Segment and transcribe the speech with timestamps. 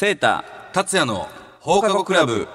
[0.00, 1.28] セータ達也の
[1.60, 2.48] 放課後クラブ。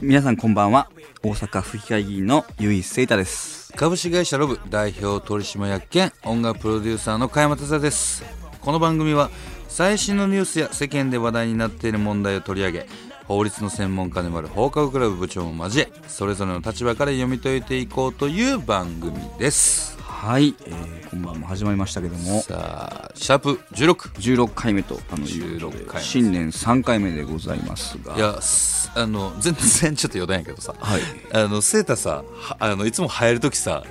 [0.00, 0.90] 皆さんこんばんは。
[1.22, 3.72] 大阪府議会議員のゆいセータです。
[3.74, 8.24] 株式会社ロブ代表取締役兼音楽プロデューサーの加山達也です。
[8.60, 9.30] この番組は
[9.68, 12.86] 最新のニュースや世間で話題になっている問題を取り上げ
[13.32, 19.98] 法律の専門家でもある放課後クラブ部長も交えそれぞれの立場から読み解いていこうという番組です。
[20.02, 22.42] はい、えー、こんばんも始まりましたけども。
[22.42, 26.06] さあシャープ16 16回目とあのいうことで16回目。
[26.06, 28.14] 新年3回目でございますが。
[28.16, 31.00] いやすあの全然ちょっと余談やけどさ、はい。
[31.32, 33.82] あのセータさはあのいつも入る時さ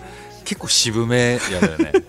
[0.44, 1.94] 結構渋めやだよね。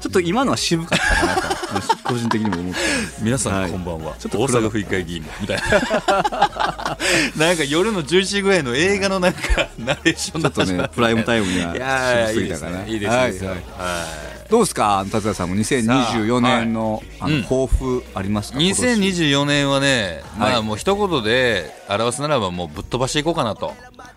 [0.00, 2.80] ちょっと今のは渋かったかなと個人的にも思って
[3.20, 3.70] 皆さん、はい。
[3.70, 4.14] こんばんは。
[4.18, 6.96] ちょっと大阪府議会議員のみたいな。
[7.36, 12.78] なんか夜の11時ぐらいの映画のなんかナレーションちょっとねプライムタイムには渋すぎたかな。
[12.78, 13.58] ねいいですはいいいですよはい。
[13.78, 20.54] はどうですか達也さんも？2024年のあのうん抱負ありますか、い今年2024年はね、まはい。
[20.56, 23.74] あもう一言で表すならばもうぶっ飛ばしていこうかなと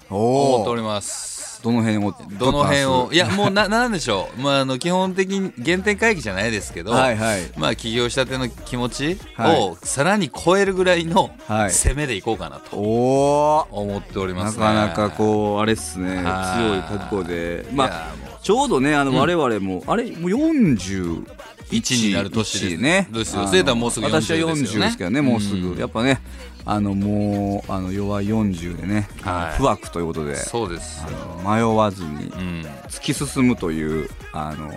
[0.09, 1.32] 思っております
[1.63, 7.41] どの辺をどの辺をいややもうな なんでしょう、まあ、あの基本的に原点回帰じゃないですけど、はいはい。
[7.57, 9.59] まあ、起業したての気持ちはい。
[9.59, 11.71] をさらに超えるぐらいのはい。
[11.71, 14.65] 攻めでいこうかなと思っておりますね。
[14.65, 16.17] なかなかこうあれっすね。
[16.17, 16.61] はい。
[16.61, 17.65] 強い覚悟で。
[17.71, 21.25] まあ、まあちょうどねあの我々も、あれもう41
[21.71, 22.81] 1になる年です。
[22.81, 23.07] ね。
[23.11, 23.47] ですよ。
[23.47, 24.85] セーターもうすぐ40私は40ですよね。
[24.87, 25.79] ですけどねもうすぐ、うん。
[25.79, 26.21] やっぱね
[26.65, 29.57] あのもうあの弱い40でね、はい。
[29.57, 31.05] 不惑ということでそうです。
[31.45, 32.65] 迷わずにうん。
[32.87, 34.71] 突き進むというあの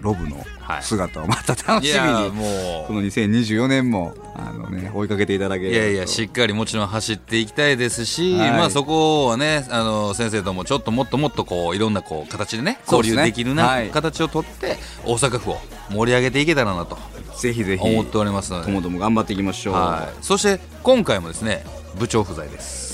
[0.00, 0.82] ロブのはい。
[0.82, 8.50] 姿をまた楽しみいやに、もこの2024年もあの、ね、追いかけていただけいやいやしっかりもちろん走っていきたいですし、はい。
[8.50, 12.80] まあそこはねあの先生ともちょっともっともっとこういろんなこう形でね。
[12.90, 13.90] 交流できるな、はい。
[13.90, 15.58] 形をとって大阪府を
[15.90, 16.98] 盛り上げていけたらなと
[17.38, 18.66] ぜひぜひ思っておりますので。
[18.66, 21.64] ともども頑張っていきましょう、はい、そして今回もですね
[21.98, 22.86] 部長不在です。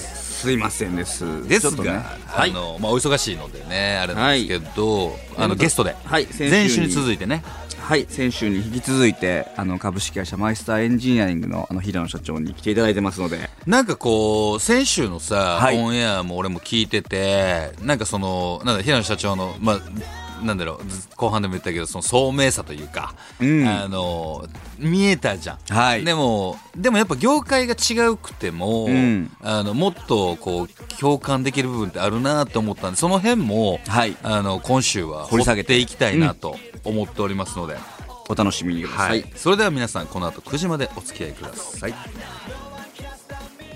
[0.43, 1.47] すいませんです。
[1.49, 2.05] ですが、ね。
[2.35, 5.95] あのまあ、お忙しいのでねあれなんですけど、あのゲストで。
[6.05, 7.45] はい先前週にい続いてね。
[7.79, 13.51] はい先週に引き続いてあの株式会社マイスターエンジニアリングのあの平野社長に来ていただいてますので。
[13.67, 15.79] なんかこう先週のさ、はい。
[15.79, 19.81] オンエアも俺も聞いててなんかそのなんだ平野社長のまあ
[20.43, 23.69] なんだろうず後半でも言ったけどその聡明さというか、うん。
[23.69, 24.47] あの
[24.79, 26.05] 見えたじゃん、はい。
[26.05, 29.31] でもでもやっぱ業界が違うくても、うん。
[29.43, 34.17] あのもっとこう共感できる部分ってあるなと思ったんでその辺も、はい。
[34.23, 35.83] あの今週は掘掘り下げて。
[35.83, 37.77] いきたいなと思っておりますので、
[38.29, 41.95] お楽しみにください、はい、それでは皆さんこの後9時までお付き合いください。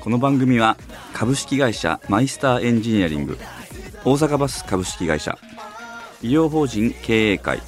[0.01, 0.77] この番組は
[1.13, 3.39] 株式会社マイスターエンジニアリング。
[4.05, 5.37] 大阪バス株式会社
[6.23, 7.59] 医療法人経営会。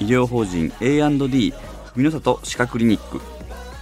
[0.00, 1.52] 医療法人 A&D
[1.94, 3.20] 文の里歯科クリニック。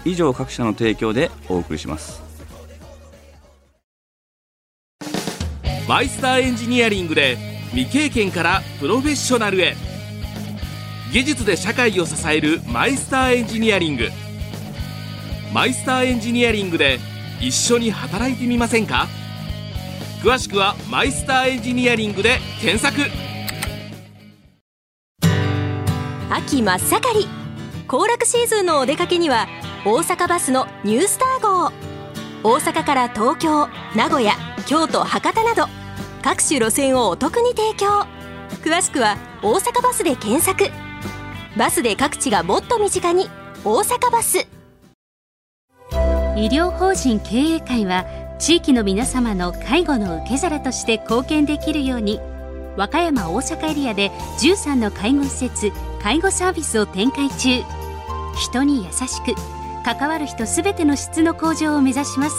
[0.04, 2.20] 以上各社の提供でお送りします。
[5.88, 7.36] マイスターエンジニアリングで
[7.70, 9.76] 未経験からプロフェッショナルへ。
[11.12, 14.08] 技術で社会を支えるマイスターエンジニアリング。
[15.52, 16.98] マイスターエンジニアリングで
[17.40, 19.06] 一緒に働いてみませんか？
[20.22, 23.10] 詳しくはマイスターエンジニアリングで検索。
[26.34, 27.28] 秋真っ盛り。
[27.86, 29.48] 行楽シーズンのお出かけには
[29.84, 31.72] 大阪バスのニュースター号。
[32.42, 34.32] 大阪から東京名古屋
[34.66, 35.66] 京都博多など
[36.22, 38.06] 各種路線をお得に提供。
[38.64, 40.70] 詳しくは大阪バスで検索。
[41.58, 43.28] バスで各地がもっと身近に
[43.62, 44.46] 大阪バス。
[46.34, 48.06] 医療法人経営会は
[48.38, 52.20] 地域の皆様の介護の受け皿として貢献できるように
[52.78, 54.10] 和歌山大阪エリアで
[54.40, 55.70] 13の介護施設
[56.02, 57.62] 介護サービスを展開中。
[58.34, 59.34] 人に優しく
[59.84, 62.36] 関わる人すべての質の向上を目指します。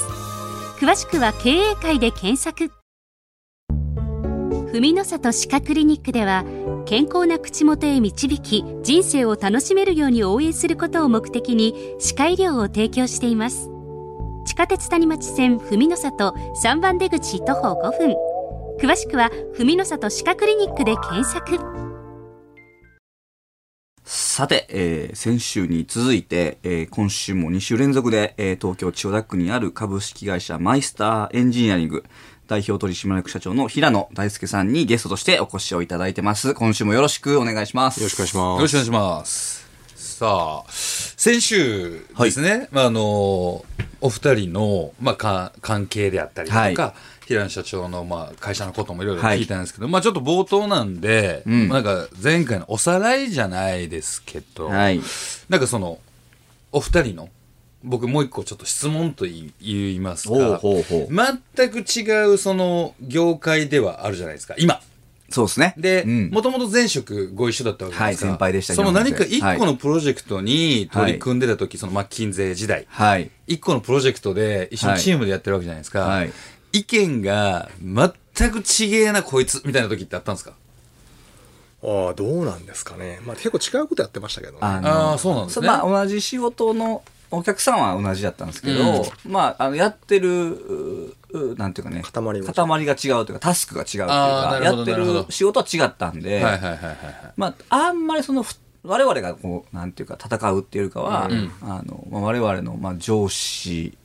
[0.79, 2.71] 詳しくは経営会で検索。
[4.71, 6.43] 文の里歯科クリニックでは
[6.85, 13.69] 健康な口元へ導き人生を楽しめるように応援することを目的に歯科医療を提供しています。
[14.45, 18.15] 地下鉄谷町線文の里3番出口徒歩5分。
[18.81, 21.72] 詳しくは文の里歯科クリニックで検索。
[24.35, 32.03] さて、えー先週に続いて、えー今週も2週連続で、えー東京千代田区にある株式会社マイスターエンジニアリング
[32.47, 36.55] 代表取締役社長の平野大輔さんにゲストとしてお越しをいただいてます。
[36.55, 37.99] 今週もよろしくお願いします。
[37.99, 38.57] よろしくお願いします。
[38.57, 39.63] よろしくお願いします。
[39.95, 43.63] さあ、先週ですね、まあ、あの、
[44.01, 46.93] お二人の、まあ、か関係であったりだとか、は
[47.27, 55.01] 平野社長の、まあ、会社のこともいろいろ聞いたんですけど、まあ、ちょっと冒頭なんで、なんか、前回のおさらいじゃないですけど、はい。
[55.49, 55.99] なんかその、
[56.71, 57.29] お二人の、
[57.83, 59.51] 僕もう一個ちょっと質問と言
[59.95, 61.15] いますか、ほうほう。
[61.55, 64.81] 全く違うその業界ではあるじゃないですか、今。
[65.33, 65.73] そうですね。
[65.77, 68.05] でうん、もともと前職ご一緒だったわけですか。
[68.05, 73.31] はい先輩でしたその何か一はい個のプロジェクトに取り組んでた時、そのマッキンゼー時代、はい。
[73.47, 76.01] 一個のプロジェクトで一緒にチームでやってるわけじゃないですか。
[76.01, 76.31] はい。
[76.73, 80.53] 意見が全くちげえなこいつみたいな時ってあったんですか？
[81.85, 83.19] ああ、どうなんですかね。
[83.25, 84.59] まあ結構違うことやってましたけどね。
[84.61, 85.67] あのああ、そうなんですね。
[85.67, 96.97] まあ、同じ仕事のお客さんは同じだったんですけど、まあ、あの、やってる、ううなんていうかね、塊が違う塊が違うというか、タスクが違うというあーなか、るほどやってなるほどる仕事は違ったんで、はいはいはいはいはい。
[97.35, 97.53] まあ、
[97.87, 101.27] あんまりその、ふ我々がこう、なんていうか、戦うっていうよりかは、あ
[101.85, 103.97] の、まあ、我々の、まあ、上司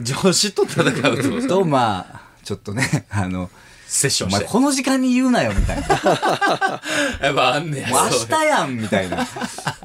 [0.00, 1.48] 上司と戦うってこと？
[1.48, 3.50] と、まあ、ちょっとね、 あの、
[3.86, 4.44] セッションして。
[4.46, 5.88] この時間に言うなよ、みたいな。
[7.22, 9.26] やっぱあんねやもう明日やん、みたいな。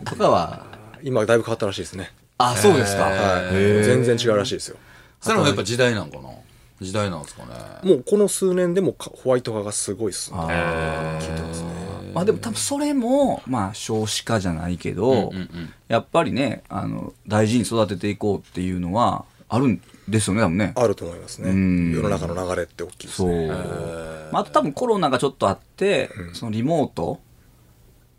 [0.06, 0.66] とかは、
[1.04, 2.12] 今だいぶ変わったらしいですね。
[2.38, 3.04] あ、そうですか。
[3.04, 3.54] はい。
[3.84, 4.78] 全然違うらしいですよ。
[5.22, 6.30] それもやっぱ時代なんかな？
[6.82, 7.50] 時代なんですかね。
[7.84, 11.70] もうこの数年でもかホワイト化がすごい進んで聞いてますね。
[12.14, 15.34] まあでも多分それも、まあ少子化じゃないけど、
[15.90, 20.74] やっぱりね、あの、大事に育てていこうっていうのはあるんですよね、多分ね。
[20.76, 21.52] あると思いますね。
[21.52, 23.50] ん世の中の流れって大きいですそうね。。
[24.32, 27.20] まあ、あと多分コロナがちょっとあって、そのリモート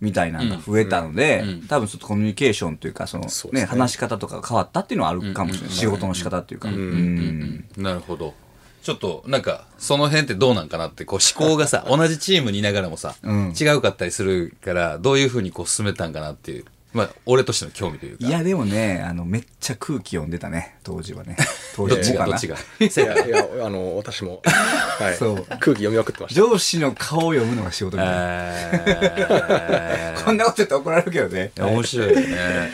[0.01, 5.77] みたいなのが増えたので、多分ちょっとコミュニケーションというか、そのね、ね話し方とかが変わったっていうのはあるかもしれない。
[5.77, 6.69] 仕事の仕方っていうか。
[6.69, 8.35] うんなるほど。
[8.83, 18.27] ちょっと、なんか、その辺ってどうなんかなって、こう思考がさ、同じチームにいながらもさ、うん違うかったりするから、どういうふうにこう進めたんかなっていう、まあ、俺としての興味というか。
[18.27, 21.37] いや、でもね、あの、めっちゃ空気読んでたね、当時はね。
[21.77, 22.57] 当どっちが、どっちが？
[22.57, 22.61] い
[22.97, 25.17] や、いや、あの、私も、はい。
[25.17, 26.41] そう空気読みまくってました。
[26.41, 28.23] 上司の顔を読むのが仕事みたいな。
[28.25, 31.51] えー こんなこと言って怒られるけどね。
[31.57, 32.73] いや面白いよね。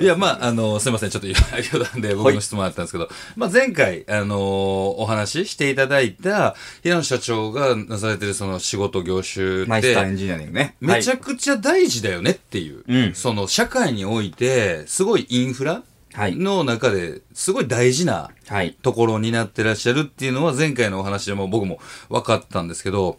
[0.00, 1.10] いや、まあ、あの、すいません。
[1.10, 10.76] ちょっと余談で僕の質問あったんですけど、まあ、前回、あの、お話ししていただいた、平野社長がなされてるその仕事業種ってマイスターエン、ジニアリングね。
[10.80, 15.82] めちゃはいくちゃ大事だよねっていう、うんその社会において、すごいインフラ
[16.14, 18.76] はいの中ですごい大事なはい。
[18.82, 21.80] ところになってらっしゃるっていうのは前回のお話でも僕も
[22.10, 23.18] 分かったんですけど、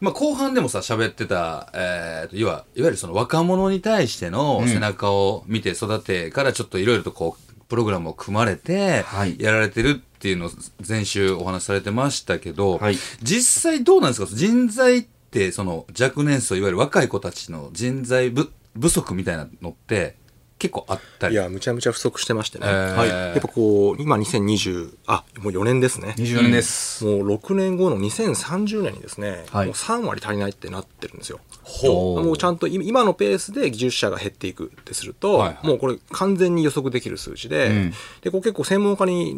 [0.00, 10.50] まあ後半でもさ喋ってた、えーと、いわ、いわゆるその若者に対しての背中を見て育てからちょっといろいろとこう、プログラムを組まれてはい、やられてるっていうのを
[10.86, 12.96] 前週お話しされてましたけど、はい。
[13.22, 14.26] 実際どうなんですか？
[14.30, 20.16] 人材ってその若年層、いわゆる若い子たちの人材不不足みたいなのって
[20.64, 21.34] 結構あったり。
[21.34, 22.66] いや、むちゃむちゃ不足してましてね。
[22.66, 23.08] えーはい。
[23.08, 26.14] やっぱこう、今2020、あ、もう4年ですね。
[26.16, 27.04] 24年です。
[27.04, 31.40] もう6年後の2030年にですね、はいもう3割足りないってなってるんですよ。
[31.64, 39.30] ほもうちゃんと今今のペースで技術者が減っていくってすると、はいはいもうこれ完全に予測できる数字で、うんでこう結構専門家に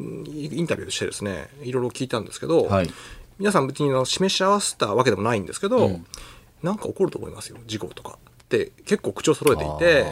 [0.56, 2.90] インタビューしてですね、いろいろ聞いたんですけど、はい
[3.38, 5.99] 皆さん別にあの示し合わせたわけでもないんですけど、
[6.62, 8.19] なんか起こると思いますよ、事故とか。
[8.46, 10.06] って結構口を揃えていて、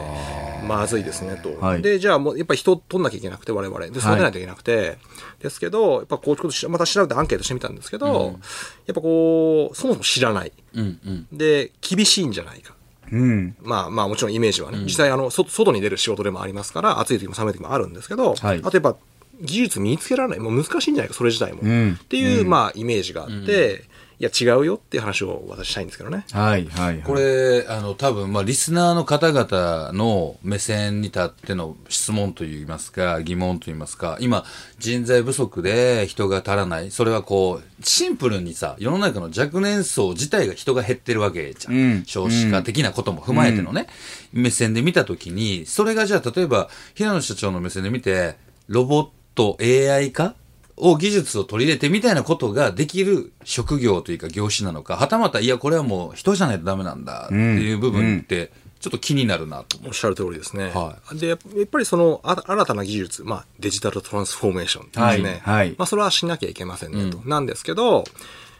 [0.67, 1.57] まずいですねと。
[1.59, 3.79] はいで、じゃあもうやっぱり人取んなきゃいけなくて、我々。
[3.79, 4.97] で、育てないといけなくて、
[5.39, 8.37] ですけど、やっぱこういうことしまた調べてアンケートしてみたんですけど、
[8.85, 10.51] やっぱこう、そもそも知らない。
[10.73, 11.27] うんうん。
[11.31, 12.75] で、厳しいんじゃないか。
[13.11, 13.55] うん。
[13.61, 18.95] まあまあもちろんイメージはね、実際あの、そ外に出る仕事でもありますから、暑い時も寒い時もあるんですけど、はいあとやっぱ
[19.41, 21.61] 技術身につけられない、もう難しいんじゃないか、それ自体も。
[21.63, 23.83] んっていう、まあイメージがあって、
[24.17, 26.25] いや違うよっていう話を私したいんですけどね。
[26.31, 26.99] はい、はい。
[26.99, 34.45] これ、あの、多分、まあ、リスナーの方々の目線に立っての質問といいますか、疑問といいますか、今、
[34.79, 36.91] 人材不足で人が足らない。
[36.91, 41.73] それはこう、シンプルにさ、世の中の若年層自体が人が減ってるわけじゃん。
[41.73, 43.87] うん少子化的なことも踏まえてのね、
[44.31, 50.35] 目線で見たときに、それがじゃあ、例えば、平野社長の目線で見て、ロボット、AI 化？
[50.77, 59.89] を技術を取り入れてみたいなことができる職業というか業種なのか、はたまた、いや、これはもう人じゃないとダメなんだっていう部分って、ちょっと気になるなと思う。
[59.89, 60.69] おっしゃる通りですね。
[60.69, 61.37] はで、やっ
[61.71, 65.41] ぱりそのあ新たな技術、まあデジタルトランスフォーメーションですね。
[65.43, 67.19] はいはいまあそれはしなきゃいけませんねと。
[67.25, 68.03] なんですけど、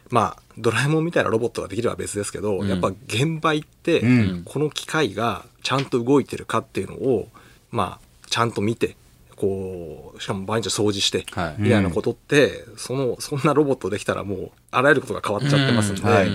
[0.10, 4.02] まあドラえもんみたいなロボットができれば別ですけど、やっぱ現場行って、
[4.46, 7.28] この機械がちゃんと動いてるかっていうのを、
[7.72, 8.96] まあちゃんと見て、
[9.36, 11.56] こう、しかも毎日掃除して、はい。
[11.58, 16.10] みたいなことって、その、そんなロボットできたらもう、あらゆることが変わっちゃってますんで、うん。
[16.10, 16.30] はい。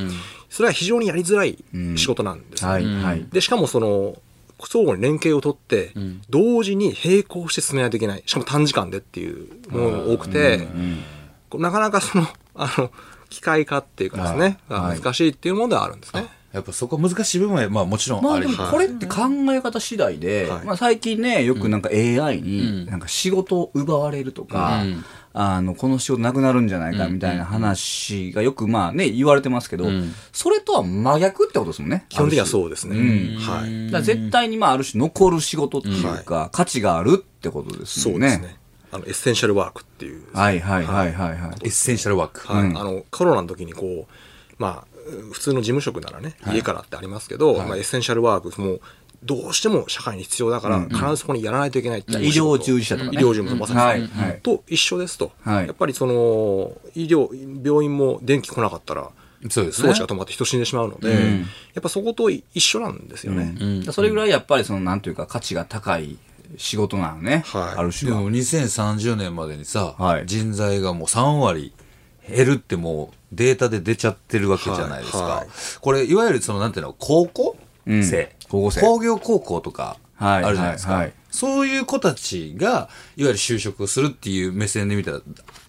[0.49, 1.59] それは非常にやりづらい
[1.97, 2.71] 仕事なんですね。
[2.71, 3.27] はい、はい。
[3.33, 4.21] で、しかもその、
[4.67, 5.93] 相互に連携を取って、
[6.29, 8.23] 同時に並行して進めないといけない。
[8.27, 10.69] しかも短時間でっていうものが多くて、
[11.55, 12.91] なかなかその、あの、
[13.31, 15.01] 機械化っていうかですね、はい。
[15.01, 16.29] 難しいっていうものではあるんですね。
[16.53, 32.07] やっぱそこ難しい部分は、まあもちろんまあるあでもこれって考え方次第で、はいまあ最近ね、よくなんか AI うんになんか仕事を奪われるとか、うんあの、この仕事なくなるんじゃないかみたいな話がよくまあね、言われてますけど、うんそれとは真逆ってことですもんね。
[32.09, 32.49] 基本的にはう。
[32.49, 32.97] そうですね。
[32.97, 33.91] うんはい。
[33.91, 38.31] だ絶対にまあある種残る仕事っていうか、価値があるってことですよね。
[38.31, 38.61] そうですね。
[38.93, 40.25] あの、エッセンシャルワークっていう。
[40.33, 41.51] はいはいはいはいはい。
[41.63, 42.53] エッセンシャルワーク。
[42.53, 44.15] はい、うんあのコロナの時にこう
[44.61, 44.90] まあ
[45.33, 48.81] 普通の事務職ならね、家からってありますけど、まあ、エッセンシャルワークもう
[49.23, 53.19] どうしても社会に必要だから、必ずそこにやらないといけないっていう医療従事者とかね。
[53.19, 54.01] 医療従事者まさに、はい。
[54.09, 54.41] はい。
[54.43, 55.67] と一緒ですと、はい。
[55.67, 57.29] やっぱりその医療
[57.67, 59.11] 病院も電気来なかったら
[59.51, 59.89] そうですね。
[59.89, 61.41] 装置が止まって人死んでしまうので、うん。
[61.41, 61.47] や
[61.81, 63.57] っぱそこと一緒なんですよね。
[63.61, 63.93] うん。
[63.93, 66.17] それぐらいやっぱりそのなんていうか価値が高い
[66.57, 67.43] 仕事なのね。
[67.47, 67.79] はい。
[67.79, 68.19] ある種は。
[68.19, 70.27] でも2030年までにさ、はい。
[70.27, 71.75] 人材がもう3割
[72.31, 75.19] 減るってもうデータで出ちゃってるわけじゃないですか。
[75.19, 75.49] はいはい。
[75.81, 77.57] これ、いわゆるそのなんていうの、高校？
[77.87, 78.05] うん。
[78.05, 78.81] 生、高校生。
[78.81, 80.93] 工業高校とかはいあるじゃないですか。
[80.93, 85.21] はいはいそういう子たちが、いわゆる就職するっていう目線で見たら、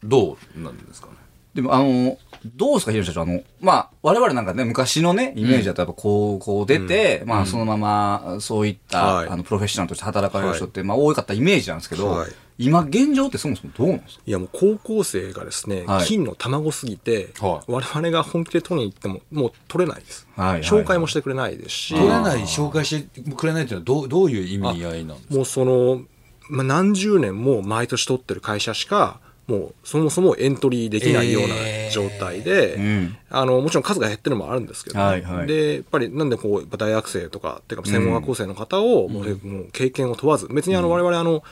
[0.03, 1.13] どうなんですかね？
[1.53, 2.17] でもあの、
[2.55, 3.21] どうですか、広瀬社長？
[3.21, 9.27] あの、まあ、我々なんかね、昔のね、イメージだとやっぱ高校出て、まあ、そのまま、そういった、はい。
[9.27, 14.23] あの、プロフェッショナルとして働かれる人って、まあ、多かったイメージなんですけど、はい今、現状ってそもそもどうなんですか？
[14.25, 16.05] いやもう高校生がですね、はい。
[16.05, 17.71] 金の卵すぎて、はい。
[17.71, 20.69] 我々が本気で取りに行ってももう取れないです、はいはいはい。
[20.69, 21.95] 紹介もしてくれないですし。
[21.95, 25.35] 取れない、紹介してくれないっていうのはどう、どういう意味合いなんですか？
[25.35, 26.03] もうその、
[26.49, 31.55] まあ、何十年も毎年取ってる会社しかもうそもそもエントリーできないような
[31.91, 33.17] 状態で、うん。
[33.29, 35.47] あのもちろん数が減ってるのもあるんですけど、はいはい。
[35.47, 41.43] でやっぱりなんでこう大学生とかっていうか専門学校生の方をもう,、もう経験を問わず別にあの我々あの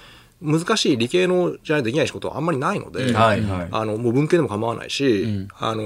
[0.41, 3.67] 難しい理系のじゃないとできない仕事はあんまりないので、はいはい。
[3.71, 5.83] あのもう文系でも構わないし、あの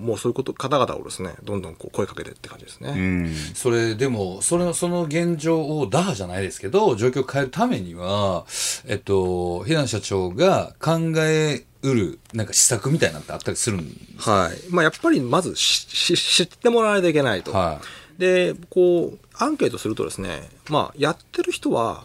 [0.00, 2.90] もうそういうこと方々をですねどんどんこう声かけてって感じですね。
[2.90, 3.34] うん。
[3.54, 8.44] それでも、それの、その現状を打破じゃないですけど、状況を変えるためには、
[8.86, 14.70] えっと、平野社長が考えうる、なんか施策みたいなのってあったりするんですはい。
[14.70, 17.52] まあ、やっぱりまずしし知ってもらわないといけないと。
[17.52, 17.80] は
[18.18, 22.02] で、こう、アンケートするとですね、まあ、やってる人は、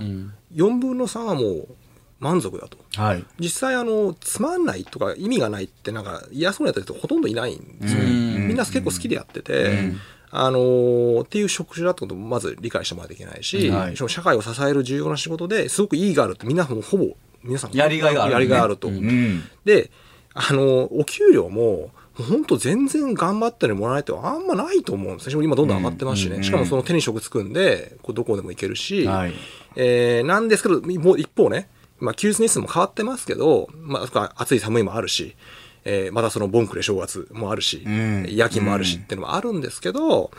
[0.53, 1.67] 4分の3はもう
[2.19, 2.77] 満足だと。
[2.95, 3.25] はい。
[3.39, 8.01] 実際、あの、つまんないとか意味がないって、なんか嫌そうなやってる人ほとんどいないんですよ。
[8.03, 9.93] みんな結構好きでやってて、
[10.31, 13.71] あのーっていう職種だってこともまず理解してもらわないといけないし、
[14.07, 18.33] 社会を支える重要な仕事ですごく意義があるってみんなもうほぼ、皆さんやりがいがある、ね。
[18.33, 18.89] やりがいあると。
[18.89, 19.43] うん。
[19.65, 19.89] で、
[20.33, 25.41] あの、お給料も、本当全然頑張ってるもらえてあんまないと思うんですよ。
[25.41, 26.43] 今どんどん上がってますしね。
[26.43, 29.33] しかもその手に職つくんで、こうどこでも行けるし、はい
[29.77, 35.35] えーなんですけど、もう一方ね、まあ、休日日数も変わってますけど、まあ、暑い寒いもあるし、
[35.85, 38.25] えーまたそのボンクレ正月もあるし、ん。
[38.29, 40.31] 夜勤もあるしっていうのもあるんですけど、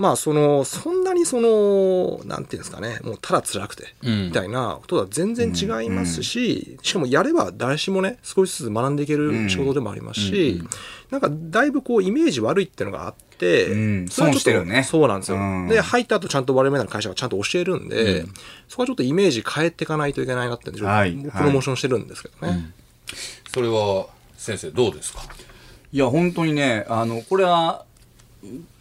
[0.00, 4.26] まあ、その、そんなにその、なんていうんですかね、もうただ辛くて、うん。
[4.28, 10.62] みたいなことは全然違いますし、しかもやれば誰しもね、少しずつ学んでいける仕事でもありますし、
[11.10, 14.08] なんかだいぶこうイメージ悪いっていうのがあって、うん。
[14.08, 14.84] それはちょっと損してるね。
[14.84, 15.36] そうなんですよ。
[15.36, 15.68] うん。
[15.68, 18.24] で、入った後ちゃんと我々の会社がちゃんと教えるんで、
[18.68, 21.12] そこはちょっとイメージ変えていかないといけないなって、ちょっとはい。
[21.12, 22.72] プロモーションしてるんですけどね。
[23.52, 24.06] それは、
[24.38, 25.20] 先生どうですか？
[25.92, 27.84] いや、本当にね、あの、これは、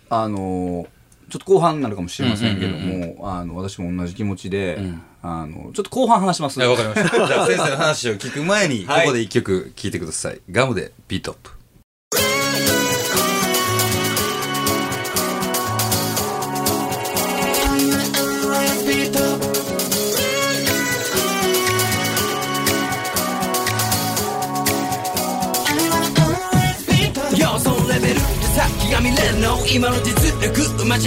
[0.09, 0.87] あの、
[1.29, 4.79] ちょっと後半になるかもしれませんけども、あの、私も同じ気持ちで、
[5.21, 6.59] あの、ちょっと後半話します。
[6.59, 7.27] はい、わかりました。
[7.27, 10.41] じゃあ先生の話を聞く前に、こはいこで一曲聴いてください。
[10.51, 11.58] ガムでビートアップ。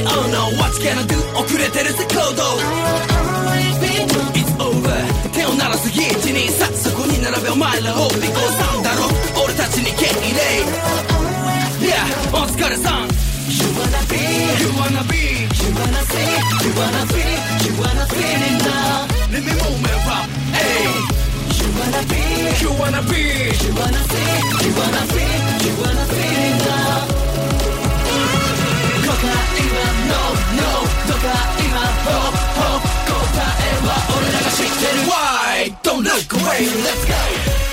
[0.04, 2.42] Oh no What can I do 遅れてるぜ行動
[4.34, 9.06] It's over 手を鳴らすギーチにさそこに並べお前らホーリーゴーさんだろ
[9.44, 10.64] 俺たちに敬礼
[11.88, 13.08] Yeah お疲れさん
[13.52, 14.16] You wanna be
[14.62, 16.18] You wanna be You wanna see
[16.64, 17.20] You wanna be
[17.66, 20.88] You wanna feel it now Let me move my pop Hey
[21.60, 22.18] You wanna be
[22.62, 23.22] You wanna be
[23.66, 27.11] You wanna see You wanna feel You wanna feel it now
[29.22, 30.20] 答えは No
[30.58, 31.26] No とか
[31.62, 32.10] 今 Ho
[32.58, 33.88] Ho 答えは
[34.18, 37.71] 俺らが知ってる Why Don't look away Let's go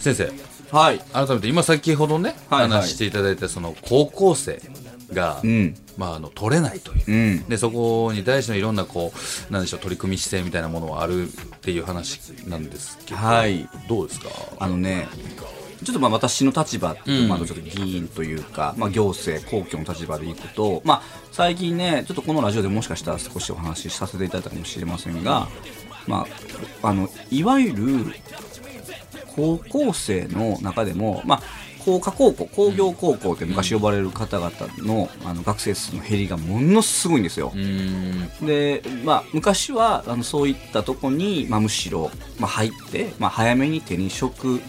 [0.00, 0.32] 先生
[0.72, 0.98] はい。
[1.12, 4.60] 改めて今先ほどね、はいはい話していただいたその高校生
[5.12, 7.12] が、んまあ、あの取れないという、う
[7.44, 7.48] ん。
[7.48, 9.12] でそこに対してのいろんなこ
[9.48, 11.30] うなんでしょう取り組み姿勢みたいなものはあるっ
[11.60, 13.68] ていう話なんですけど、はい。
[13.88, 14.28] どうですか？
[14.58, 15.08] あのね、
[15.84, 21.02] ちょっとまあ私の立場っていうと、うんまあちょっと議員というか、まあ行政、公共の立場でいくと、まあ
[21.32, 25.48] 最近ね、ちょっとこのラジオでもしかしたら少しお話しさせていただいたかもしれませんが、
[26.06, 26.26] ま
[26.82, 28.14] あ、あの、いわゆる
[29.34, 31.42] 高校生の中でも、まあ、
[31.84, 37.52] 工科高校、工業高校って昔呼ばれる方々の,、あの学生数の減りがものすごいんですよ。
[38.42, 44.60] で、まあ、昔はあのそういったとこに、まあ、むしろ、まあ、入って、まあ、早めに手に職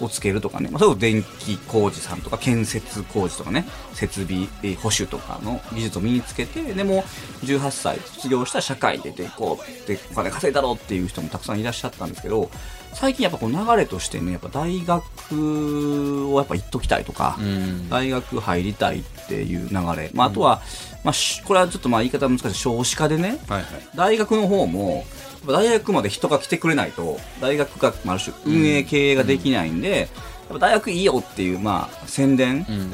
[0.00, 7.02] をつけるとかね、まあ、それこそ電気工事さんとか建設工事とかね設備えー保守とかの技術を身につけてでも
[7.42, 12.50] 18歳卒業したら社会に出ていこうってお金稼いだろうっていう人もたくさんいらっしゃったんですけど
[12.94, 17.88] 最近やっぱこの流れとしてねやっぱ大学をやっぱ行っときたいとか、うん。
[17.88, 20.60] 大学入りたいっていう流れ、まあ、あとは、
[21.04, 23.64] まあ、しこれはちょっとまあ言い方難しい少子化でねはいはい。
[23.94, 25.04] 大学の方も
[25.46, 30.08] 大学まで人が来てくれないと大学がまあある種運営経営ができないんで、やっ
[30.48, 32.92] ぱ大学いいよっていうまあ宣伝うん。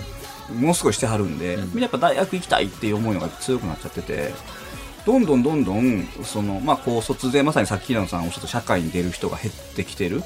[0.61, 4.33] ものすごいしてはるんで、みんなやっぱ大学行きたいっていう思いのが強くなっちゃってて
[5.07, 10.23] どんどんどんどんその、まあ、高卒でまさにさっき平野さんおっしゃった社会に出る人が減ってきてる。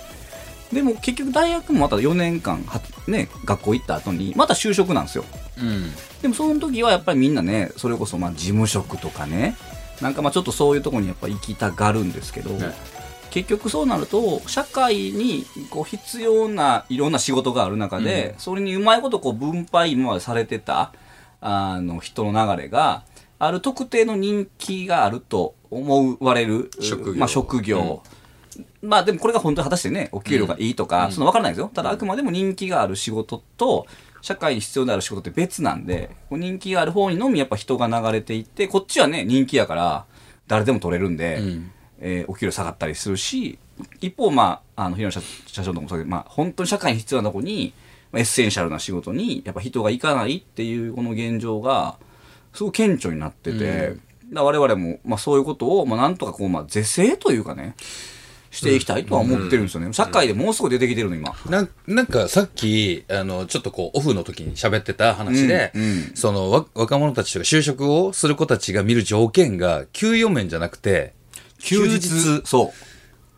[0.73, 5.25] でも結局大学もまた4年間は、ね、学校行った後にまた就職なんですよ。
[5.59, 5.93] うん。
[6.23, 9.57] でもその時はやっぱりみんなねそれこそまあ事務職とかね
[10.01, 12.73] なんかまあちょっとそういうところにやっぱ行きたがるんですけど、ね。
[13.31, 20.93] 結局そうなると社会にこう必要ないろんな仕事がある中で、それにうまいことこう分配今までされてた
[21.41, 23.03] あの人の流れが
[23.41, 27.19] ある特定の人気があると思われる職業。
[27.19, 28.03] まあ、職業、
[28.83, 31.71] まあでもこれが本当に果たしてね、お給料がいいとか、その分からないですよ。
[31.73, 33.87] ただあくまでも人気がある仕事と、
[34.21, 40.05] 社会に必要である仕事って別なんで、人気がある方にのみやっぱ人が流れていって、こっちはね、人気やから、
[40.47, 41.73] 誰でも取れるんで、ん。
[42.01, 43.59] えーお給料下がったりするし、
[44.03, 47.73] 一方、まあ、あの、平野社社長ともそうだけど、まあ、本当に社会に必要なとこに、
[48.13, 51.97] まあエッセンシャルな仕事に、やっぱ人が行かないっていうこの現状が、
[52.53, 53.95] すごく顕著になってて、
[54.33, 57.75] だから我々も、まあそういうことを、まあなんとかこう、まあ是正というかね、
[58.51, 59.93] していきたいとは思ってるんですよね。
[59.93, 61.35] 社会でもうすぐ出てきてるの、今。
[61.49, 71.15] なんなんかさっき、あの、ちょっとこう、オフの時に喋ってた話で、うんうんそのわ若者たちとか就職をする子たちが見る条件が、給与面じゃなくて、
[71.61, 72.90] 休日、そう。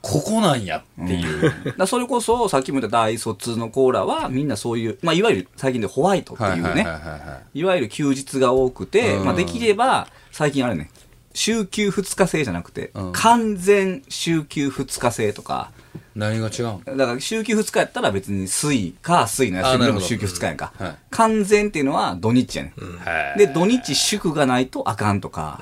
[0.02, 1.42] ここなんやっていう。
[1.42, 9.24] だからそれこそ、さっきも言った大卒のコーラは、みんなそういう、まあ、いわゆる最近でホワイトっていうね、はいわゆる休日が多くて、うん。
[9.24, 10.90] まあ、できれば、最近あれね、
[11.34, 13.12] 週休2日制じゃなくて、うん。
[13.12, 15.70] 完全週休2日制とか、
[16.14, 20.72] 何が違うのだから週休2日やったら別に水、か水の休みでも週休2日やんか。
[20.78, 20.96] はい。
[21.10, 25.60] 完全っていうのは土日やね、はいで、土日祝がないとあかんとか、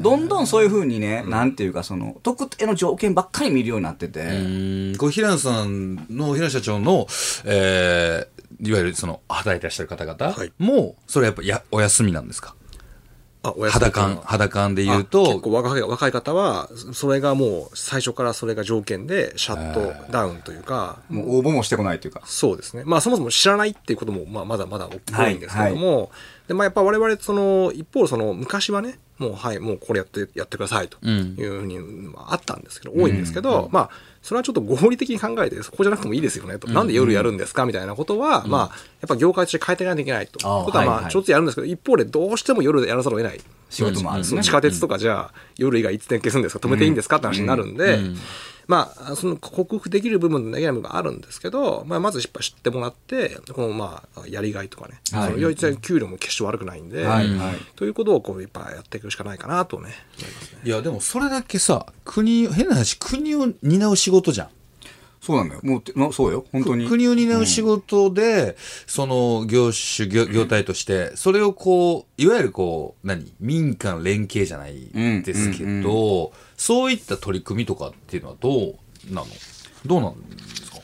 [0.00, 4.96] どんどんそういう風にね、なんていうかその、特定の条件ばっかり見るようになってて、うーん。
[4.96, 7.06] これ平野さんの平野社長の、
[7.44, 10.52] えー、いわゆるその働いてらっしゃる方々はい。
[10.58, 12.54] も、それはやっぱやお休みなんですか？
[13.42, 22.22] 肌感肌感で言うあ結と構若い若い方は、それがもう最初からそれが条件でシャットダウンというか、もう応募もしてこないというか。
[22.24, 22.82] そうですね。
[22.84, 26.10] まあそもそも知らないっていうことも、まあまだまだ多いんですけども、
[26.48, 31.36] で、まあやっぱ我々その、一方その昔はね、もうはい、もうこれやって、やってくださいとうん。
[31.38, 33.90] いうふうに、まああったんですけど、多いんですけど、まあ、
[34.22, 36.68] それはちょっと合理的に考えて、そこじゃなくてもいいですよねと。
[36.68, 40.38] なんで夜やるんですかみたいなことは、まあ、やっぱ業界として変えていかないといけないと。
[40.64, 43.40] ことはまあ、ちょっとやるんですけど、一方でどうしても夜やらざるを得ない。
[43.70, 46.66] 仕事もあるねその地下鉄とかじゃあ、夜以外いつ点消すんですか？
[46.66, 47.16] 止めていいんですか？
[47.16, 47.98] って話になるんで、
[48.68, 55.30] まあ、その克服できる部分とできない部分があるんですけど、まあ、まずやっぱ知ってもらって、このまあ、やりがいとかね、はい。
[55.30, 57.28] その要は給料も決して悪くないんで、はい。
[57.34, 57.56] はい。
[57.76, 60.60] ということをこう、やっぱやっていくしかないかなとね、思いね。
[60.64, 64.48] いやでもそれだけさ国変な話国を担う仕事じゃん。
[65.22, 65.60] そうなんだよ。
[65.64, 66.44] もうて、まそうよ。
[66.52, 66.86] 本当に。
[66.86, 68.54] 国を担う仕事で、
[68.86, 73.32] その業種業業態としてそれをこういわゆるこう何？
[73.40, 74.90] 民間連携じゃない
[75.24, 75.80] ですけど、うん。
[75.80, 76.28] うん
[76.58, 78.74] そういった取り組みとかっていうのはどう
[79.14, 79.26] なの？
[79.86, 80.78] どうなんですか？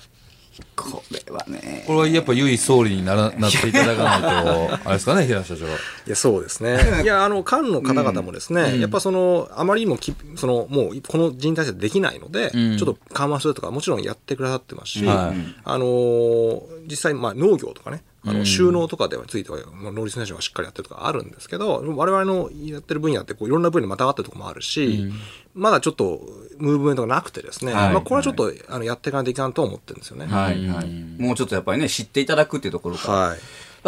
[0.77, 1.85] これはね。
[1.87, 5.27] これはやっぱ唯一総理にならなっていただかないとあれですかね？
[5.27, 5.69] 平野社長い
[6.07, 6.79] や、そうですね。
[7.03, 12.79] いや、あの、官の方々もですね、やっぱその、あまりにもき、その、もう、この人体制できないので、うん。
[12.79, 15.55] ちょっと緩和するとか、もちろんやってくださってますし、はい。
[15.65, 25.13] あのー実際、まあ、農業とかね、あの収納とかではついては、まあ、農林水産省がしっかりやってるとかあるんですけど、我々のやってる分野ってこういろんな分野にまたがってるところもあるし、
[25.55, 26.21] まだちょっと
[26.59, 27.93] ムーブメントがなくてですね、はい。
[27.93, 30.27] まあ、これはちょっと、あのやっていかないといかんと思ってるんですよね。
[30.27, 30.67] はい。
[30.67, 30.89] はい。
[31.19, 33.19] もうちょっとやっぱりね、知っていただくっていうところから。
[33.19, 33.39] はい。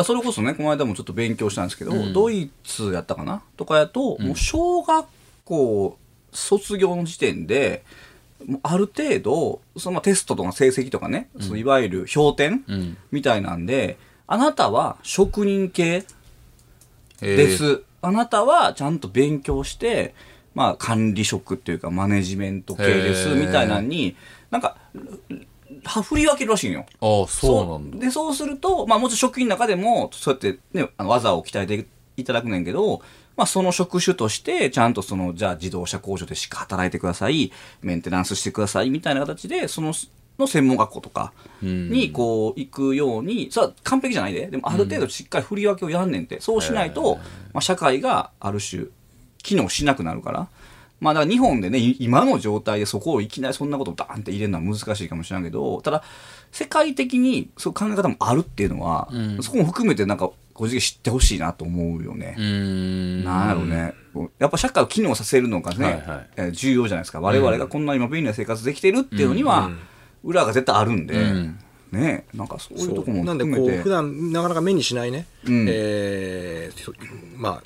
[0.05, 5.07] それこそね、この間もちょっと勉強したんですけど、ドイツやったかなとかやと、もう小学
[5.45, 5.99] 校
[6.33, 7.83] 卒業の時点で、
[8.47, 12.97] もうある程度、そのまあテストとか成績とかね、そのいわゆる評点ん。
[13.11, 16.05] みたいなんで、あなたは職人系
[17.23, 17.83] えーです。
[18.03, 20.15] あなたはちゃんと勉強して、
[20.55, 24.17] まあ管理職っていうかマネジメント系ですみたいなのに、
[24.51, 24.77] なんか、
[25.85, 26.87] は振り分けるらしいんよ。
[27.01, 27.99] ああ、そうなんだ。
[27.99, 31.87] で、そうすると、まあもちろん職員の中でも、そうやってね、あの技を鍛えて
[32.17, 33.03] いただくねんけど、
[33.37, 39.93] まあその職種として、ちゃんとその、じゃあ自動車工場でしか働いてください、メンテナンスしてください、みたいな形で、その、
[40.39, 47.17] の専門学校とかにこう行くように、さあ完璧じゃないで、でもある程度しっかり振り分けをやんねんって、そうしないと、
[47.53, 48.85] まあ社会がある種、
[49.43, 50.49] 機能しなくなるから。
[51.01, 56.03] まあだから日本でね、い今の状態でそこをいきなりそんなことをダーンって入れるのは難しいかもしれないけど、ただ、
[56.53, 59.09] 世界的にそういう考え方もあるっていうのは、
[59.43, 62.35] そこも含めてなんか、個人的に知ってほしいなと思うよね。
[62.39, 63.25] うーん。
[63.25, 63.93] なんやろうね。
[64.39, 67.21] やっぱ社会を機能させるのがね、はいはいえー重要じゃないですか。
[67.21, 69.71] 我々がこんな今便利な生活できてるっていうのには、
[70.27, 71.59] 裏が絶対あるんで、ん。
[71.93, 73.45] ねなんかそういうとこもなんで。
[73.45, 75.67] こう普段なかなか目にしないね、うん。
[75.69, 76.93] えーそ
[77.37, 77.63] まあ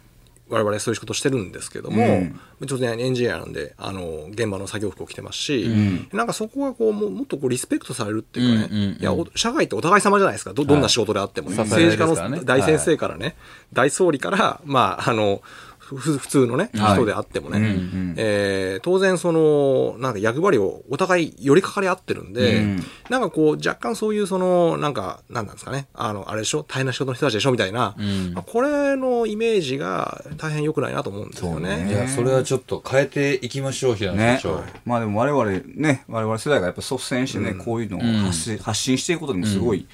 [0.50, 2.40] 我々そういう仕事してるんですけども、うん。
[2.66, 6.08] ちょっとねエンジニアなんであの現場の作業服を着てますし、ん。
[6.12, 8.98] なんかそこがこうももっとこうリスペクトされるっていうかね、うんうんうん。
[9.00, 10.52] いやお社会ってお互い様じゃないですか。
[10.52, 13.36] どどんな仕事であっても、はい政治家の大先生からね、
[13.72, 16.94] 大総理からまああのふ普通のね、はい。
[16.94, 18.14] 人であってもね、うんうん。
[18.16, 22.84] えー当然その、なんか役割をお互い寄りかかり合ってるんで、うん。
[23.08, 26.62] なんかこう若干そういうその、なんか、なんなんですかね、あの、あれでしょ？
[26.62, 27.52] 大変な仕事の人たちでしょ？
[27.52, 28.32] みたいな、ん。
[28.32, 31.88] まあこれのイメージが大変良くないなと思うんですよそうね。
[31.88, 39.86] いや、それはちょっと変えていきましょう、平野ね社長。、まあでも我々ね、我々世代がやっぱ率先してね、こういうのを発信,、発信していくことにもすごい、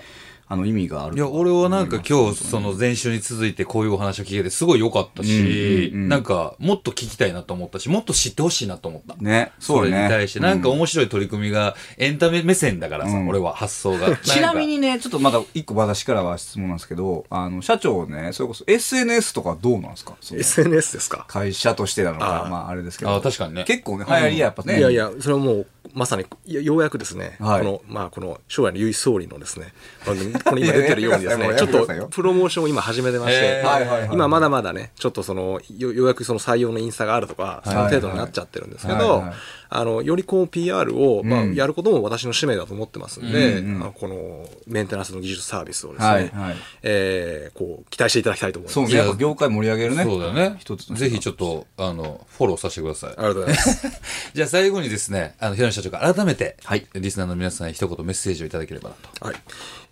[0.48, 9.16] あの意味があるいや、俺はなんか今日、その前週に続いてこういうお話を聞けてすごい良かったし、うんうんうんなんかもっと聞きたいなと思ったし、もっと知ってほしいなと思った。
[9.16, 14.16] ね、それにね対して、なんか面白い取り組みが、エンタメ目線だからさ、うん俺は発想が。
[14.22, 21.24] ちなみに、にね、ちょっとまだ一個私からは質問なんですけど、あの、社長ね、それこそ SNS とかどうなんですか？SNS ですか？
[21.28, 23.14] 会社としてなのかまああれですけど。
[23.14, 24.78] あ確かにね結構ね、流行りやっぱね。
[24.78, 27.60] いやいや、それはもう、まさに、ようやくですね、はい。
[27.60, 29.72] この、まあ、この、将来の唯一総理のですね、
[30.04, 33.64] この今出てるようにですね、いちょっとプロモーションを今始めてまして
[34.12, 39.24] 今まだまだね、ちょっとその、よようやくその採用のインスタがあるとか、その程度になっちゃってるんですけど
[39.68, 48.74] あの、よりこう PR を、まあ、うんやることも私の使命だと思ってますんで、うんうんあのこの、メンテナンスの技術サービスをですね、はいはいえーこう、期待していただきたいと思います。
[48.74, 50.04] そうね、いややっぱ業界盛り上げるね。
[50.04, 50.56] そうだよね。
[50.58, 53.10] 一つのぜひちょっと、あの、フォローさせてください。
[53.10, 53.86] ありがとうございます。
[54.34, 59.26] じゃあ最後にですね、あの、平野社長から改めて、はいリスナーの皆さんに一言メッセージをいただければなと。
[59.26, 59.36] はい。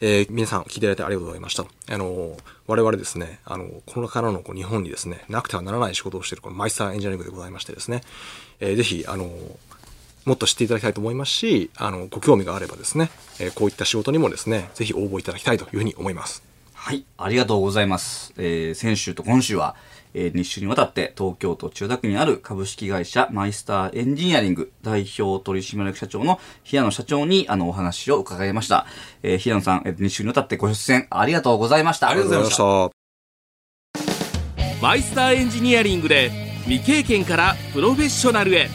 [0.01, 1.65] えー皆さん聞いていただいてありがとうございました。
[1.93, 8.03] あの、我々ですね、あの、このからのこう日本にですね、なくてはならない仕事をしているこのマイスターエンジニアリングでございましてですね、
[8.61, 9.31] えーぜひ、あの、
[10.25, 16.43] もっと知っていただきたいと思いますし、あの、ご興味があればですね、えーこういった仕事にもですね、ぜひ応募いただきたいというふうに思います。
[16.73, 18.33] はい、ありがとうございます。
[18.39, 19.77] えー先週と今週は、
[20.15, 28.87] え2週にわたって東京都千代田区にある株式会社マイスターエンジニアリング代表取締役社長の平野社長にあのお話を伺いました。
[29.23, 31.07] えー平野さん、え2週にわたってご出演。
[31.11, 32.91] ありがとうございましたありがとうございました。
[34.81, 36.31] マイスターエンジニアリングで
[36.67, 38.69] 未経験からプロフェッショナルへ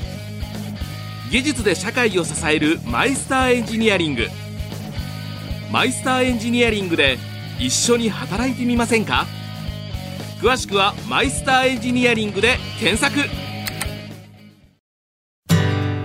[1.32, 4.26] 技術で社会を支えるマイスターエンジニアリング
[5.72, 7.20] マイスターエンジニアリングで
[7.60, 9.28] 一緒に働いてみませんか？
[10.42, 13.30] 詳しくはマイスターエンジニアリングで検索。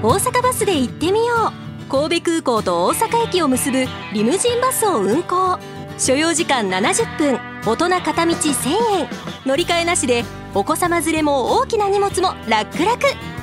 [0.03, 1.53] 大阪バスで行ってみよ
[1.89, 1.89] う。
[1.89, 5.59] 神戸空港と大阪駅を結ぶリムジンバスを運行。
[5.99, 7.39] 所要時間70分。
[7.65, 9.09] 大人片道1000円。
[9.47, 12.93] 乗り換えなしでお子様連れも大きな荷物も楽々。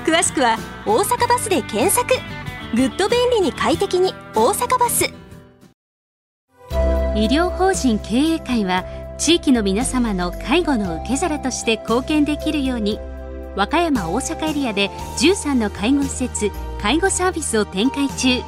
[0.05, 2.15] 詳しくは「大阪バス」で検索。
[2.75, 5.05] ぐっと便利に快適に大阪バス。
[7.13, 8.83] 医療法人経営会は
[9.21, 12.99] 地域の皆様の介護の受け皿として貢献できるように
[13.55, 16.49] 和歌山大阪エリアで13の介護施設
[16.81, 18.41] 介護サービスを展開中。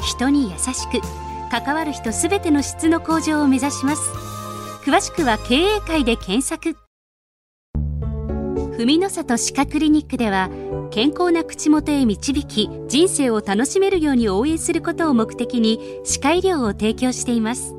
[0.00, 1.02] 人に優しく
[1.50, 4.02] 関わる人すべての質の向上を目指します。
[4.82, 6.74] 詳しくは経営会で検索。
[8.78, 10.48] 文の里歯科クリニックでは
[10.90, 17.77] 健康な口元へ導き人生を楽しめるように応援することを目的に歯科医療を提供しています。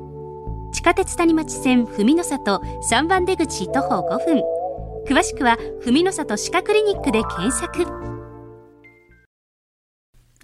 [0.72, 4.42] 地下鉄谷町線文の里3番出口徒歩5分。
[5.06, 7.84] 詳しくは文の里歯科クリニックで検索。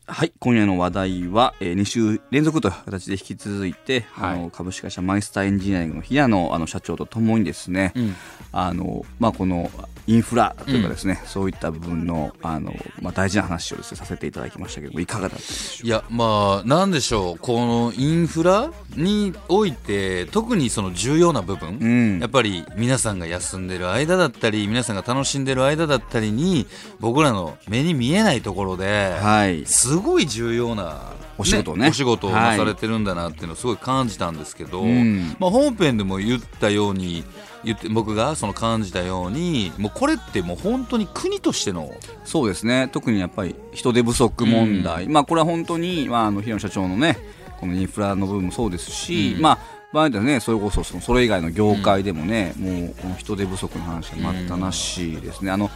[0.08, 4.38] はい、今夜の話題は、えー、2週連続という形で引き続いて、はい。
[4.38, 8.14] あの株式会社マイスターエンジニアリングの平野あの社長とともにですね、ん。
[8.52, 9.70] あのまあ、この
[10.06, 22.20] インフラというかですね、そういった部分のあの、まあ、大事な話をです、ね、させていただきましたけどもいかがだったでしょういやまあなんでしょうこのインフラにおいて特にその重要な部分、うん。
[22.20, 26.66] やっぱり皆さんが休んでる間だったり皆さんが楽しんでる間だったりに
[27.00, 29.66] 僕らの目に見えないところで、はい。
[29.66, 31.88] すごい重要な、お仕事をね。
[31.88, 35.36] お仕事をなされてるんだなっていうのをすごい感じたんですけど、うん。
[35.38, 37.24] まあ、本編でも言ったように
[37.64, 41.92] 言って僕がその感じたようにもうこれってもう本当に国としての
[42.24, 42.88] そうですね。
[42.92, 47.18] 特にやっぱり人手不足問題、まあこれは本当に、まあ、あの平野社長のね
[47.60, 49.42] このインフラの部分もそうですし、うん。
[49.42, 49.58] まあ
[49.92, 55.70] 場合によってはねそれこそそのそれ以外の業界でもね、もうこの人手不足の話は待ったなしですね、あの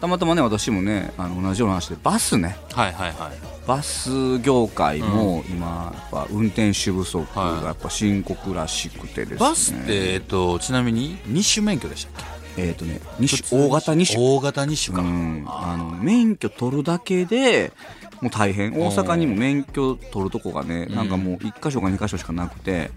[0.00, 2.56] たまたまね私もねあの同じような話でバスね。
[2.72, 3.32] はいはいはい。
[3.66, 12.24] バス業界も今やっぱ運転手不足がやっぱ深刻らしくてですね、バスって、えっと、ちなみに二種免許でしたっ
[12.56, 12.62] け？
[12.62, 14.18] えっ、とね二種大型二種。
[14.18, 17.72] 大型二種か、うん、あの免許取るだけで
[18.20, 18.74] もう大変。
[18.74, 22.90] 大阪にも免許取るとこがね、なんかもう1箇所か2箇所しかなくて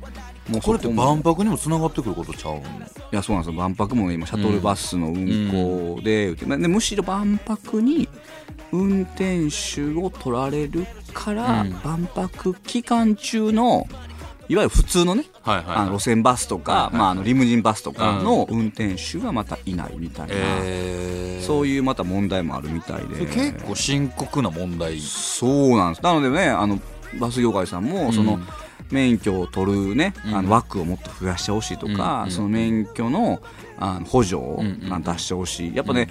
[0.49, 2.57] もうこれって万博にもつながってくることちゃうん？
[2.57, 2.61] い
[3.11, 3.59] やそうなんですよ。
[3.59, 8.07] 万博もね今シャトルバスの運行で,、でむしろ万博に
[8.71, 11.71] 運転手を取られるから、うん。
[11.83, 13.87] 万博期間中の
[14.49, 15.75] いわゆる普通のね、はいはいはい。
[15.77, 23.25] あの路線バスとか、はいはいまあ、あのリムジンバスとかの運転手がまたいないみたいな、えー、そういうまた問題もあるみたいで。
[23.25, 24.99] 結構深刻な問題。
[25.01, 26.03] そうなんです。
[26.03, 26.79] なのでねあの
[27.19, 28.47] バス業界さんもその、うん
[28.91, 30.45] 免許を取るね、あうん。
[30.45, 33.41] の枠をもっと増やしてほしいとか、うんその免許の
[33.79, 36.09] あの補助を出してほしい、やっぱね、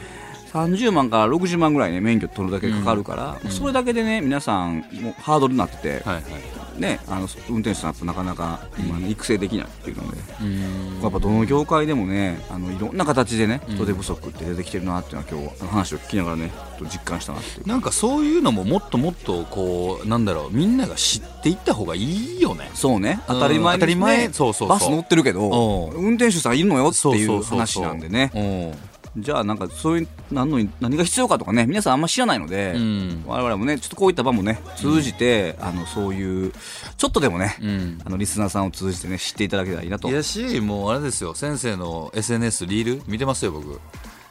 [0.53, 11.01] 30万から60万ぐらいね免許取るだけかかるから、それだけでね皆さんもうハードルになってて、はいはいね、あの運転手さんやっぱなかなか今、ね、育成できないっていうので、うん。
[11.03, 17.67] やっぱどの業界でもねあのいろんな形でね人手不足って出てきてるなっていうのは今日話を聞きながらねと実感したなっていう。
[17.67, 22.71] なんかそういうのももっともっとこうなんだろうみんなが知っていった方がいいよね。
[22.75, 23.21] そうね。
[23.27, 24.33] 当たり前に、ね当たり前。
[24.33, 26.07] そうそうバス乗ってるけどうん。
[26.07, 27.43] 運転手さんいるのよっていう。
[27.43, 28.31] 話なんでね。
[28.35, 33.25] うんじゃあなんかそういうなんのに何が必要かとかね皆さんあんま知らないので、うん。
[33.27, 36.53] 我々もねちょっとこういった場もね通じて、あのそういう
[36.97, 37.99] ちょっとでもね、うん。
[38.05, 40.09] あのリスナーさんを通じてね知っていただけたらいいなと。
[40.09, 41.35] いやしもうあれですよ。
[41.35, 43.81] 先生の SNS リール見てますよ僕。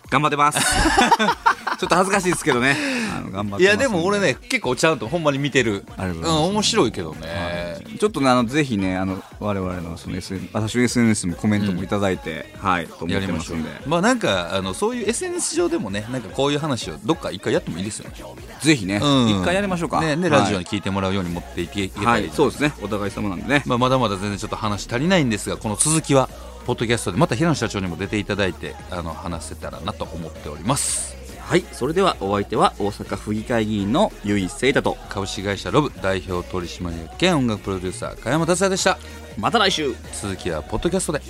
[0.09, 0.59] 頑張ってます
[1.77, 2.77] ちょっと恥ずかしいですけどね。
[3.59, 5.85] いやでも俺ね結構ちゃんとほんまに見てる。
[5.97, 13.69] うん面白いけどね、ちょっとねあのぜひねあの我々のその SN 私の SNS もコメントもいただいて、はいと思やりってまんで。
[13.85, 18.15] まあなんかあのそういう SNS 上でもねなんかこういう話をどっか一回やってもいいですよね。
[18.61, 19.29] ぜひね、うん。
[19.29, 20.01] 一回やりましょうか。
[20.01, 22.73] ねねはいラジオに聞いてもらうように持っていけいけたらはいそうですね。
[22.81, 23.63] お互い様なんでね。
[23.65, 26.29] まあ、まだまだ全然ちょっと話足りないんですがこの続きは
[26.65, 38.97] ポッドキャストでまた平野社長にも出ていただいてあの話せたらなと思っておりますはいそれではお相手は大阪府議会議員の由井聖太と株式会社ロブ代表取締役兼音楽プロデューサー加山達也でした。
[39.37, 39.93] また来週。
[40.13, 41.21] 続きはポッドキャストで。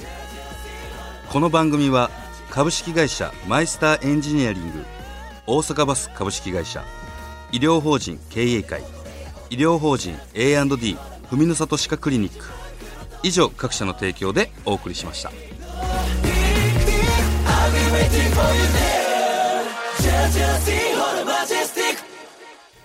[1.30, 2.10] この番組は
[2.50, 4.86] 株式会社マイスターエンジニアリング
[5.48, 6.82] 大阪バス株式会社
[7.52, 8.82] 医療法人経営会
[9.50, 10.98] 医療法人 A&D
[11.30, 12.46] 文の里歯科クリニック
[13.24, 15.32] 以上各社の提供でお送りしました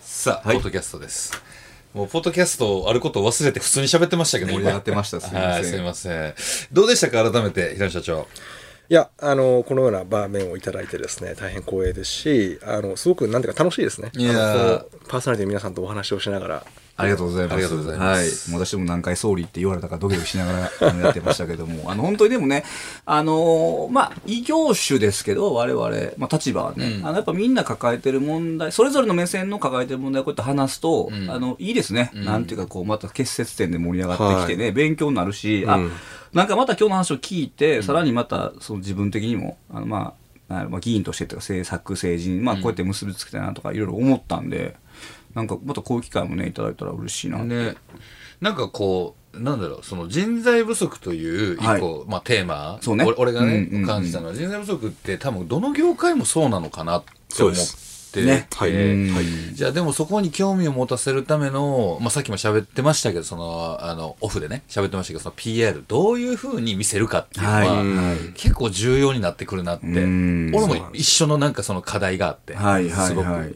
[0.02, 1.32] さあ、ポッドキャストです。
[1.94, 5.22] もうポッドキャストあることを忘れて普通に喋ってましたけど盛り上がってました。
[5.22, 5.50] すいません。
[5.50, 6.34] はいすいません。
[6.70, 7.30] どうでしたか？
[7.30, 8.28] 改めて平野社長
[8.90, 14.10] いや、あの、このような場面をいただいてですね、大変光栄ですし、あの、すごく、なんていうか楽しいですね。
[14.16, 14.34] いやー。
[14.34, 17.54] あのこうパーソナリティの皆さんとお話をしながら、ありがとうございます。
[17.54, 18.50] ありがとうございます。
[18.50, 18.60] はい。
[18.60, 22.64] 私も何回総理って言われたかドキドキしながら やってましたけども、あの、本当にでもね、
[23.06, 27.06] あのーまあ、異業種ですけど、我々、まあ、立場はね、うん。
[27.06, 31.30] あの、やっぱみんな抱えてる問題、それぞれの目線の抱えてる問題をこうやって話すと、ん。
[31.30, 32.10] あの、いいですね。
[32.12, 32.24] ん。
[32.24, 35.92] なんていうか、こう、また結節点で盛り上がってきてね、勉強になるし、あうん、
[36.32, 40.14] なんかまた今日の話を聞いて、さらにまた、その自分的にも、あの、ま
[40.48, 44.76] あ、まあ、議員としてとか政策政治に、まあ、こうやって結びつけたいなとかいろいろ思ったんで、
[45.34, 47.46] なんかまたこういう機会もねいただいたら嬉しいなって。
[47.46, 47.74] ね。
[48.40, 53.04] なんかこうなんだろうその人材不足という一個、まあ、テーマそうね。
[53.04, 57.54] 俺俺がね、うんうんうん感じたのは人材不足って多分どの業界もそうなのかなって思っ
[58.10, 58.48] って、ね。
[58.54, 59.54] はい。
[59.54, 68.32] じゃあでもそこに興味を持たせるための、まあ、さっきも喋ってましたけど、その、あの、オフでね、喋ってましたけど、その PR、どういう風に見せるかっていうのは、はい。
[68.34, 70.54] 結構重要になってくるなって、ん。
[70.54, 72.88] 俺も一緒のなんかその課題があって、はい。
[72.90, 73.08] はい。
[73.08, 73.54] すごく、はい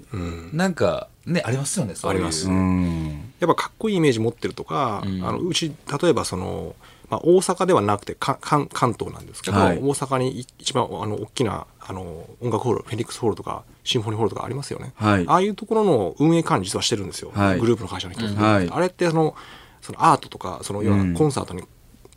[0.53, 2.17] なんか、ね、ありますよね、そういう。
[2.17, 2.49] あります。
[2.49, 3.33] うん。
[3.40, 5.27] やっぱかっこいいイメージ持ってるとか、うん。
[5.27, 6.77] あのうち例えばその、
[7.14, 9.79] まあ、大阪ではなくてか関関東なんですけど、はい。
[9.79, 15.24] 大阪にい一番あの大きなあの音楽ホールフェニックスホールとかシンフォニーホールとかありますよね、はい。
[15.29, 17.61] ああいうところの運営管理実はしてるんですよ、はい。
[17.61, 18.27] グループの会社の人。
[18.27, 18.68] と、はい。
[18.68, 19.37] あれってあの
[19.81, 21.14] そのアートとかその要はうん。
[21.14, 21.62] コンサートに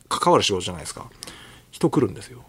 [0.10, 1.06] 関わる仕事じゃないですか。
[1.70, 2.44] 人来るんですよ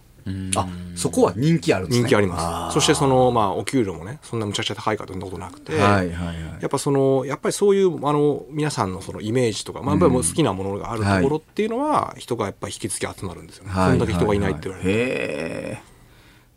[0.57, 2.05] あそこは人気あるんですね。
[2.05, 2.75] 人気あります。
[2.75, 6.37] そしてそのまあお給料もねそんなむちゃくちゃ高いかとそんなことなくて、はいはいはい。
[6.61, 13.91] やっぱそのやっぱりそういうあの皆さんのそのイメージとか、まあ、やっぱり好きなものがあるところっていうのは、人がやっぱり引き付け集まるんですよね、はい。
[13.91, 15.98] そんだけ人がいないって言われると、はいはいへえ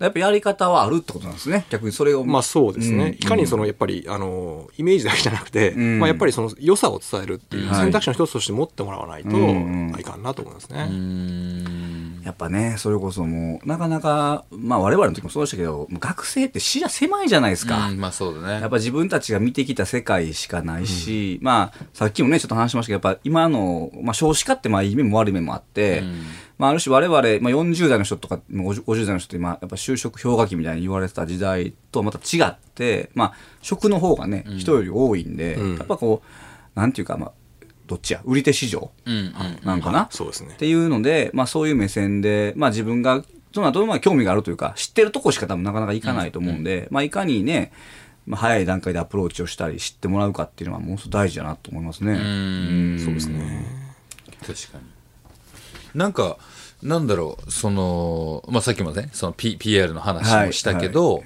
[0.05, 1.65] やっぱやり方はあるってことなんですね。
[1.69, 2.23] 逆にそれを。
[2.23, 5.99] まあそうですね、うんいかにそのやっぱりあのイメージだけじゃなくて、ん。
[5.99, 7.81] まあ、やっぱりその良さを伝えるっていうはい。
[7.81, 10.87] 選択肢の一つとして持ってもらわないと、うんいかんなと思いますね。
[10.89, 12.21] うん。
[12.23, 17.89] やっぱね、それこそもう、なかなか、まあ我々の時もそうでしたけど、学生って視野狭いじゃないですか。
[17.89, 18.61] うんまあそうだね。
[18.61, 26.03] やっぱ自分たちが見てきた世界しかないし、まあ、さっきもね、ちょっと話しましたけど、やっぱ今の、まあ少子化ってまあいい面も悪い面もあって、
[26.61, 37.31] まあある種我々、まあ40代の人とか50 50代の人って今、やっぱ就職氷河期みたいに言われてた時代とまた違って、まあ職の方がね、人より多いんで、んやっぱこう、なんていうか、まあ、
[37.87, 38.91] どっちや売り手市場。
[39.63, 43.23] なんかな、そうですねっていうので、まあそういう目線で、まあ自分が、
[43.55, 47.71] その後まあ興味があるというか、知ってるとこしか多分なかなかいかないと思うんで、まあいかにね、
[48.27, 52.11] まあ早い段階でアプローチをしたり知ってもらうかっていうのはものすごく大事だなと思いますね。
[52.11, 53.65] うんそうですね。
[54.45, 55.00] 確かに。
[55.93, 56.37] なんか、
[56.81, 61.23] なんだろう、その、まあ、さっきもね、その P、PR の話もしたけど、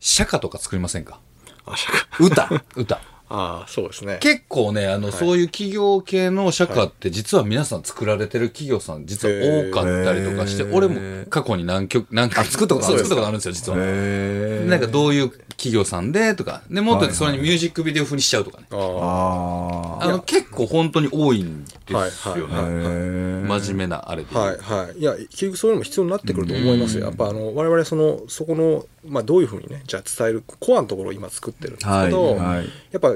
[0.00, 1.18] 釈迦とか作りませんか？
[1.66, 3.00] あ、社会歌 歌。
[3.30, 4.18] ああ、そうですね。
[4.20, 9.34] 結構ね、あの、そういう企業系の社歌って実は皆さん作られてる企業さん実は
[9.70, 13.78] 多かったりとかして、俺も過去に何曲、何曲、作ったことあるそう作ったことあるんですよ、実は。
[13.80, 18.66] へなんかどういう企業さんでとか、で、もっとそれにミュージックビデオ風にしちゃうとかね。
[18.70, 24.28] あああの、結構本当に多いんですよはいはい真面目なあれで。
[24.34, 24.38] あ。
[24.38, 24.98] はいはい。
[24.98, 27.04] いや、結局そういうのも必要になってくると思いますよ。
[27.04, 33.08] やっぱあの、我々その、そこの、まあどういうふうにね、じゃあ伝える、コアのところを今作ってるんですけど、はいはいやっぱ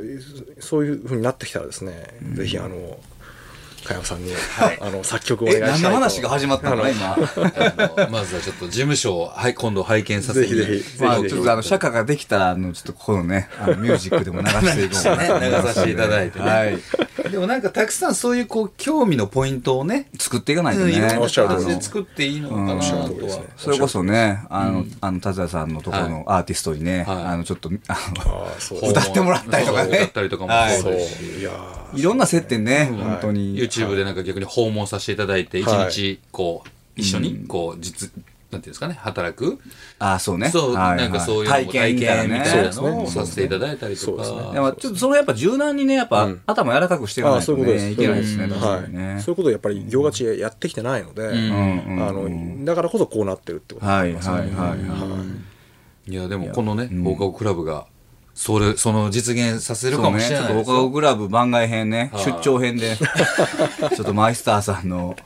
[0.60, 2.98] そそういうふうになってきたらですね、ぜひあの、
[3.84, 4.32] 加山さんに、
[4.80, 5.90] あの、作曲をおえ、願いしたいと。
[5.90, 7.12] 何の話が始まったのかな、今？
[7.14, 7.16] あ
[8.04, 11.02] のまずはちょっと事務所を、はい、今度拝見させてぜひぜひ。
[11.02, 14.96] まあ、ちょっとあの、社歌ができたの、ちょっとここのね、あの、ミュージックでも流していこ
[15.36, 16.44] う 流させていただいてね。
[16.44, 16.78] はい。
[17.30, 21.14] でもなんかたくさんそういうこう興味のポイントをね、作っていかないとうんいろんね。
[21.14, 22.80] なおっしゃるで作っていいのかなうん。
[22.80, 22.84] と
[23.26, 23.42] は。
[23.56, 27.16] それこそね、あの、あの、達也さんのところのアーティストにね、はい。
[27.24, 30.92] あの、ちょっと、あの、歌ってもらったりとかそう歌ねったりとかもはいそう。
[30.92, 31.42] ですし、い。
[31.42, 33.58] やーいろんな接点ね、本当に。
[33.58, 38.10] YouTube でなんか逆に訪問させていただいて、一はい日こう、一緒にこう、実、
[38.50, 39.58] なんていうんですかね、働く。
[39.98, 40.48] ああ、そうね。
[40.48, 42.28] そう、はいなんかそういうの体験みたいなね。
[42.28, 44.24] 験みたいなそうですねのをさせていただいたりとか。
[44.24, 47.84] そうですねでもちょっとそれやっぱ柔軟にね、やっぱ、うん頭柔らかくしていかあないとあそういうことです。
[47.86, 49.12] ね、いけないですね、うん確かにね。
[49.14, 49.22] はい。
[49.22, 54.22] そういうことをやっぱり行がちやってきてないので、んあうんの、だからこそこうなってるってことはい、はい。
[54.22, 55.58] はい
[56.10, 57.84] いや、でもこのね、放課後クラブが、
[58.38, 65.16] それ、その実現させるかもしれないそうね、ちょっと放課後クラブ番外編ね、出張編で、 ちょっとマイスターさんの、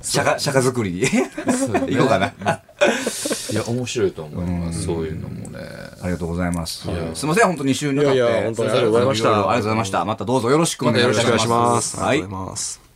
[0.00, 2.28] 釈迦、釈迦作りに行こうかな。
[2.28, 4.84] いや、面白いと思います。
[4.84, 5.58] そういうのもね。
[6.00, 6.88] ありがとうございます。
[7.14, 8.16] すいません、本当に一週にわたって。
[8.16, 10.04] いやいや本当にありがとうございましたありがとうございました。
[10.06, 11.26] またどうぞよろしくお願いします。
[11.26, 12.80] よろしくお願いします。
[12.80, 12.89] はい